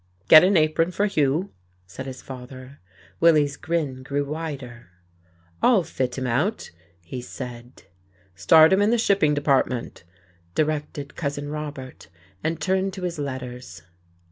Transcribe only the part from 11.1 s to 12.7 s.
Cousin Robert, and